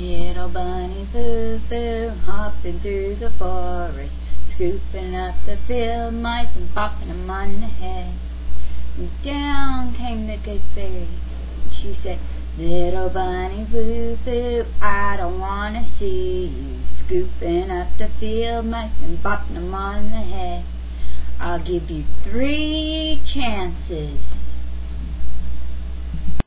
Little 0.00 0.48
bunny 0.48 1.06
Foo 1.12 1.60
Foo, 1.68 2.08
hopping 2.24 2.80
through 2.80 3.16
the 3.16 3.28
forest, 3.32 4.14
scooping 4.54 5.14
up 5.14 5.34
the 5.44 5.58
field 5.68 6.14
mice 6.14 6.48
and 6.56 6.72
popping 6.72 7.08
them 7.08 7.28
on 7.30 7.60
the 7.60 7.66
head. 7.66 8.14
And 8.96 9.10
down 9.22 9.94
came 9.94 10.26
the 10.26 10.38
good 10.38 10.62
fairy, 10.74 11.06
and 11.62 11.74
she 11.74 11.98
said, 12.02 12.18
Little 12.56 13.10
bunny 13.10 13.66
Foo 13.70 14.16
Foo, 14.24 14.64
I 14.80 15.18
don't 15.18 15.38
want 15.38 15.74
to 15.74 15.98
see 15.98 16.46
you 16.46 16.78
scooping 16.98 17.70
up 17.70 17.88
the 17.98 18.08
field 18.18 18.64
mice 18.64 18.92
and 19.02 19.22
popping 19.22 19.52
them 19.52 19.74
on 19.74 20.04
the 20.04 20.16
head. 20.16 20.64
I'll 21.38 21.62
give 21.62 21.90
you 21.90 22.06
three 22.24 23.20
chances 23.22 24.18